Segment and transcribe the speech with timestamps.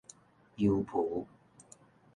[0.57, 1.27] 幽浮